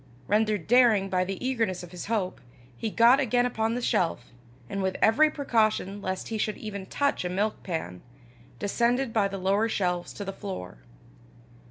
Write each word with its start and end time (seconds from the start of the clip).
Rendered 0.27 0.65
daring 0.65 1.11
by 1.11 1.23
the 1.23 1.37
eagerness 1.47 1.83
of 1.83 1.91
his 1.91 2.07
hope, 2.07 2.41
he 2.75 2.89
got 2.89 3.19
again 3.19 3.45
upon 3.45 3.75
the 3.75 3.83
shelf, 3.83 4.31
and 4.67 4.81
with 4.81 4.97
every 4.99 5.29
precaution 5.29 6.01
lest 6.01 6.29
he 6.29 6.39
should 6.39 6.57
even 6.57 6.87
touch 6.87 7.23
a 7.23 7.29
milkpan, 7.29 8.01
descended 8.57 9.13
by 9.13 9.27
the 9.27 9.37
lower 9.37 9.69
shelves 9.69 10.11
to 10.13 10.25
the 10.25 10.33
floor. 10.33 10.79